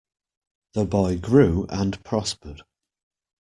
The 0.73 0.85
boy 0.85 1.19
grew 1.19 1.67
and 1.69 2.03
prospered. 2.03 2.63